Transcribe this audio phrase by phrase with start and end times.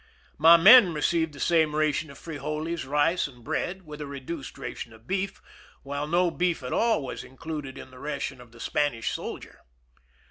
[0.39, 4.93] My men received the same ration of frijoles, rice, and bread, with a reduced ration
[4.93, 5.39] of beef,
[5.83, 9.59] while no beef at all was included in the ration of the Spanish soldier.